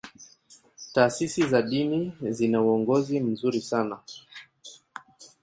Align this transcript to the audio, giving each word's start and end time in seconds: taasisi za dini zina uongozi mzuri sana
taasisi 0.93 1.47
za 1.47 1.61
dini 1.61 2.13
zina 2.21 2.61
uongozi 2.61 3.19
mzuri 3.19 3.61
sana 3.61 3.99